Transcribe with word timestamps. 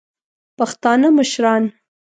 پښتانه 0.57 1.07
مشران 1.17 1.63